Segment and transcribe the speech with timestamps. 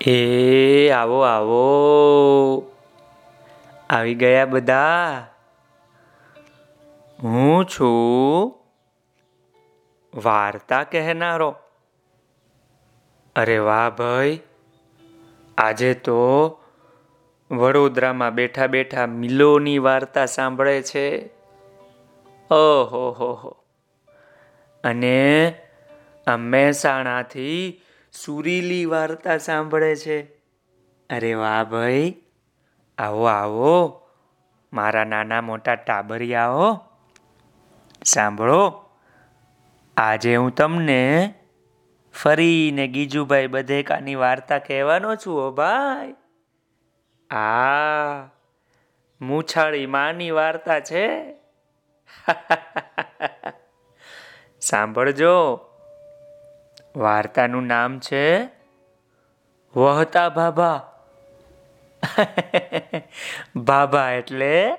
[0.00, 2.72] એ આવો આવો.
[3.90, 5.26] આવી ગયા બધા.
[7.22, 8.52] હું છું
[10.24, 11.56] વાર્તા કહેનારો.
[13.36, 14.40] અરે વાહ ભાઈ.
[15.58, 16.50] આજે તો
[17.50, 21.26] વડોદરામાં બેઠા બેઠા મિલોની વાર્તા સાંભળે છે.
[22.50, 23.56] ઓહો, હો હો.
[24.84, 25.54] અને
[26.26, 27.82] આ મહેસાણાથી
[28.24, 30.36] સુરીલી વાર્તા સાંભળે છે.
[31.10, 32.14] અરે વાહ ભાઈ.
[32.98, 34.02] આવો આવો.
[34.72, 36.78] મારા નાના મોટા ટાબરિયાઓ,
[38.04, 38.88] સાંભળો.
[39.96, 41.34] આજે હું તમને
[42.14, 46.14] ફરીને ગીજુભાઈ બધેકાની વાર્તા કહેવાનો છું ઓ ભાઈ.
[47.36, 48.28] આ
[49.20, 51.34] મૂછાળી માની વાર્તા છે.
[54.60, 55.65] સાંભળજો.
[56.96, 58.46] વાર્તાનું નામ છે
[59.76, 60.92] વહતા ભાભા
[63.56, 64.78] ભાભા એટલે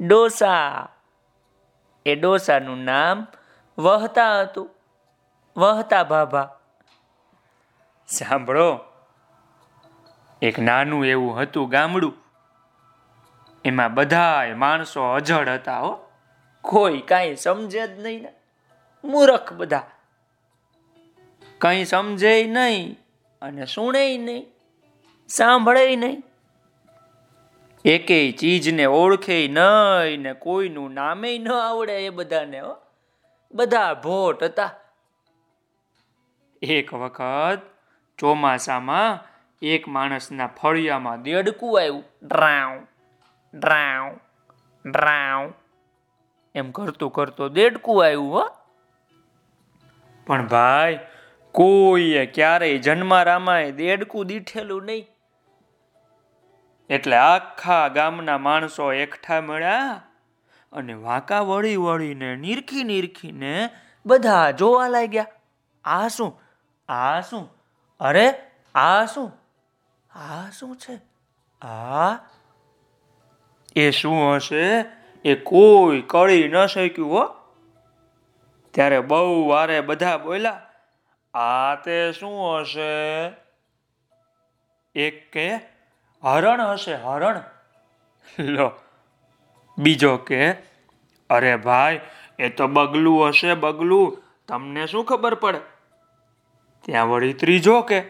[0.00, 0.88] ડોસા.
[2.06, 3.26] એ ડોસાનું નામ
[3.78, 4.70] વહતા હતું.
[5.56, 6.58] વહતા ભાભા
[8.06, 8.80] સાંભળો.
[10.42, 12.14] એક નાનું એવું હતું ગામડું.
[13.64, 16.10] એમાં બધાય માણસો અજળ હતા હો.
[16.62, 18.32] કોઈ કાંઈ સમજે જ નહીં ને.
[19.04, 19.82] મૂરખ બધા.
[21.62, 22.98] કંઈ સમજે નહીં
[23.42, 24.46] અને સુણે નહીં
[25.28, 26.22] સાંભળે નહીં.
[27.84, 32.62] એકેય ચીજને ઓળખે નહીં ને કોઈનું નામે ન આવડે એ બધાને
[33.54, 34.70] બધા ભોટ હતા.
[36.62, 37.60] એક વખત
[38.18, 39.18] ચોમાસામાં
[39.62, 42.04] એક માણસના ફળિયામાં દેડકું આવ્યું.
[42.22, 42.80] ડ્રાઉ
[43.54, 44.16] ડ્રાઉ
[44.90, 45.52] ડ્રાઉ.
[46.54, 48.48] એમ કરતું કરતો દેડકું આવ્યું, હો.
[50.26, 50.98] પણ ભાઈ
[51.52, 55.06] કોઈએ ક્યારેય જન્મારામાએ દેડકું દીઠેલું નહીં.
[56.90, 60.02] એટલે આખા ગામના માણસો એકઠા મળ્યા
[60.72, 63.70] અને વાંકા વળી વળીને નીરખી નીરખીને
[64.06, 65.26] બધા જોવા લાગ્યા.
[65.84, 66.40] આ શું?
[66.88, 67.48] આ શું?
[68.00, 68.34] અરે,
[68.74, 69.32] આ શું?
[70.18, 71.00] આ શું છે?
[71.66, 72.16] આ?
[73.76, 74.84] એ શું હશે?
[75.24, 77.34] એ કોઈ કળી ન શક્યું હો.
[78.70, 80.71] ત્યારે બહુ વારે બધા બોલ્યા
[81.34, 83.32] આ તે શું હશે?
[84.94, 85.54] એક કે?
[86.22, 87.40] હરણ હશે, હરણ.
[88.38, 88.72] લો,
[89.78, 90.52] બીજો કે?
[91.30, 92.00] અરે ભાઈ,
[92.38, 94.22] એ તો બગલું હશે, બગલું.
[94.48, 95.60] તમને શું ખબર પડે?
[96.84, 98.00] ત્યાં વળી ત્રીજો કે?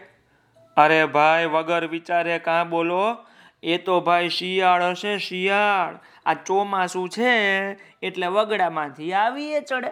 [0.77, 3.17] અરે ભાઈ, વગર વિચારે કાં બોલો?
[3.63, 5.99] એ તો ભાઈ શિયાળ હશે, શિયાળ.
[6.25, 7.71] આ ચોમાસું છે,
[8.05, 9.91] એટલે વગડામાંથી આવીએ ચડે.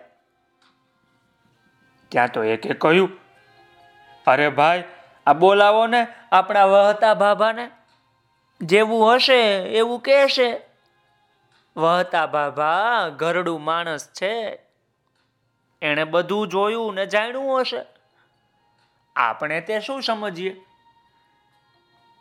[2.09, 3.20] ત્યાં તો એકે કહ્યું
[4.27, 4.83] અરે ભાઈ,
[5.27, 7.71] આ બોલાવો ને, આપણા વહતા ભાભાને
[8.61, 10.61] જેવું હશે, એવું કહેશે.
[11.77, 14.59] વહતા ભાભા ઘરડું માણસ છે.
[15.81, 17.85] એણે બધું જોયું ને જાણ્યું હશે.
[19.15, 20.61] આપણે તે શું સમજીએ?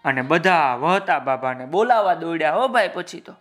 [0.04, 3.34] અને બધા વહતા બાબાને બોલાવા દોડ્યા હો ભાઈ, પછી તો.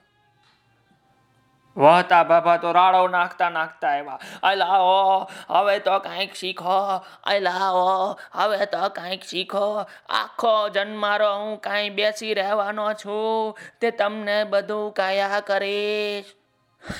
[1.78, 4.19] વહતા બાબા તો રાડો નાખતા નાખતા એવા
[4.56, 9.85] લાવો હવે તો કાંઈક શીખો અલાવો હવે તો કાંઈક શીખો.
[10.09, 16.35] આખો જન્મારો હું કાંઈ બેસી રહેવાનો છું, તે તમને બધું કાયા કરીશ.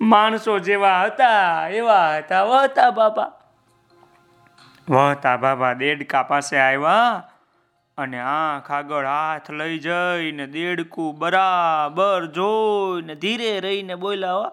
[0.00, 3.32] માણસો જેવા હતા, એવા હતા, વહતા બાબા
[4.90, 7.29] વહતા બાબા દેડકા પાસે આવ્યા
[8.00, 14.50] અને આંખ આગળ હાથ લઈ જઈને દેડકું બરાબર જોઈને ધીરે રહીને બોલ્યા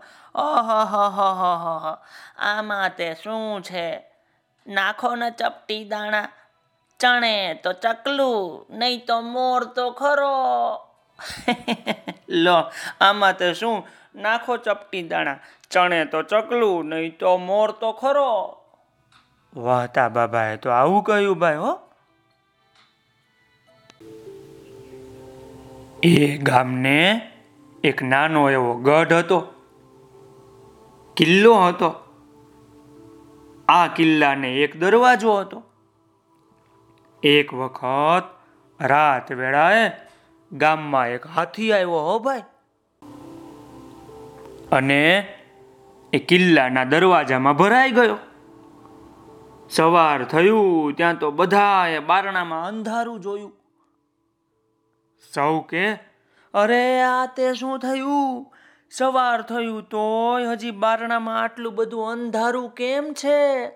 [2.38, 4.04] આમાં તે શું છે?
[4.68, 6.30] નાખો ને ચપટી દાણા,
[7.00, 10.36] ચણે તો ચકલું, નહીં તો મોર તો ખરો.
[12.30, 12.72] લો,
[13.02, 13.88] આમાં તે શું?
[14.16, 15.38] નાખો ચપટી દાણા,
[15.70, 18.58] ચણે તો ચકલું, નહીં તો મોર તો ખરો.
[19.56, 21.87] વાહતા બાબાએ, તો આવું કહ્યું ભાઈ, હો.
[26.04, 27.32] એ ગામને
[27.84, 29.54] એક નાનો એવો ગઢ હતો.
[31.18, 31.94] કિલ્લો હતો.
[33.68, 35.64] આ કિલ્લાને એક દરવાજો હતો.
[37.24, 38.24] એક વખત
[38.82, 39.92] રાત વેળાએ
[40.52, 42.44] ગામમાં એક હાથી આવ્યો, હો ભાઈ.
[44.72, 45.28] અને
[46.14, 48.18] એ કિલ્લાના દરવાજામાં ભરાઈ ગયો.
[49.70, 53.54] સવાર થયું, ત્યાં તો બધાએ બારણામાં અંધારું જોયું.
[55.34, 55.94] સૌ કે,
[56.54, 58.54] અરે, આ તે શું થયું?
[58.92, 63.70] સવાર થયું તોય હજી બારણામાં આટલું બધું અંધારું કેમ છે?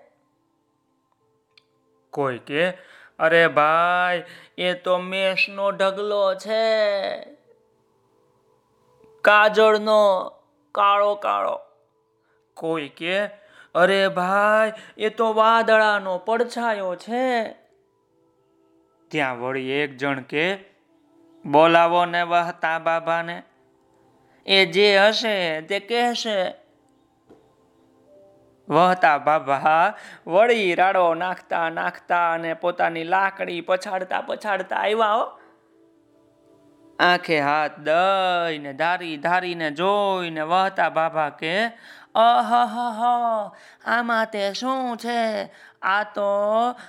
[2.10, 2.70] કોઈ કે,
[3.18, 4.24] અરે ભાઈ,
[4.58, 7.16] એ તો મેષનો ઢગલો છે.
[9.20, 10.32] કાજળનો,
[10.72, 11.60] કાળો કાળો.
[12.54, 13.26] કોઈ કે,
[13.74, 17.52] અરે ભાઈ, એ તો વાદળાનો પડછાયો છે.
[19.08, 20.71] ત્યાં વળી એક જણ કે
[21.46, 23.42] બોલાવો ને વહતા બાબાને.
[24.46, 26.54] એ જે હશે તે કહેશે.
[28.68, 29.94] વહતા બાબા,
[30.26, 35.38] વળી રાડો નાખતા નાખતા અને પોતાની લાકડી પછાડતા પછાડતા આવ્યા હો.
[36.98, 41.66] આંખે હાથ દઈને, ધારી ધારીને, જોઈને વહતા બાબા કે
[42.14, 43.50] અહ,
[43.84, 45.50] આમાં તે શું છે?
[45.82, 46.30] આ તો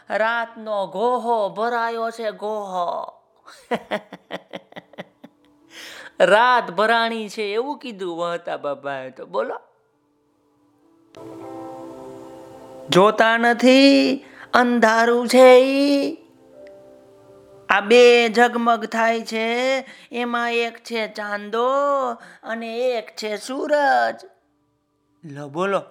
[0.10, 3.23] રાતનો ગોહો ભરાયો છે ગોહો.
[6.20, 9.26] રાત ભરાણી છે, એવું કીધું વહતા બાબાએ તો.
[9.26, 9.60] બોલો.
[12.90, 16.18] જોતા નથી, અંધારું છે
[17.70, 21.68] આ બે ઝગમગ થાય છે, એમાં એક છે ચાંદો
[22.44, 24.16] અને એક છે સૂરજ.
[25.24, 25.82] લો, બોલો.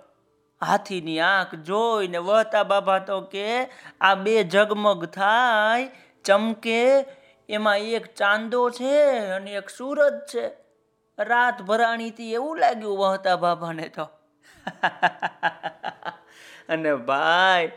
[0.63, 3.69] હાથીની આંખ જોઈને વહતા બાબા તો કે
[4.01, 5.89] આ બે ઝગમગ થાય,
[6.25, 7.05] ચમકે
[7.53, 10.63] એમાં એક ચાંદો છે અને એક સૂરજ છે.
[11.19, 14.09] રાત ભરાણીથી એવું લાગ્યું વહતા બાબાને તો.
[16.69, 17.73] અને ભાઈ,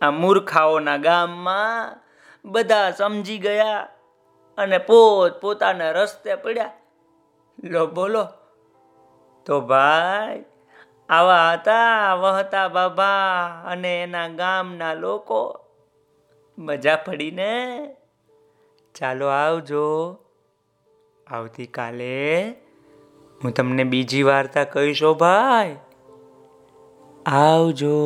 [0.00, 2.00] આ મૂર્ખાઓના ગામમાં
[2.44, 3.88] બધા સમજી ગયા
[4.58, 6.72] અને પોત પોતાના રસ્તે પડ્યા.
[7.64, 8.28] લો, બોલો.
[9.46, 10.44] તો ભાઈ,
[11.08, 15.64] આવા હતા વહતા બાબા અને એના ગામના લોકો.
[16.58, 17.96] મજા પડીને?
[18.94, 20.16] ચાલો આવજો.
[21.26, 22.50] આવતીકાલે
[23.44, 25.76] હું તમને બીજી વાર્તા કહીશો ભાઈ.
[27.26, 27.96] આવજો.